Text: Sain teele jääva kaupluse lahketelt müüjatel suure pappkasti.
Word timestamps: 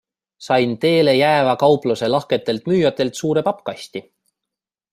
Sain 0.45 0.71
teele 0.85 1.13
jääva 1.17 1.53
kaupluse 1.65 2.09
lahketelt 2.15 2.65
müüjatel 2.71 3.13
suure 3.21 3.45
pappkasti. 3.51 4.03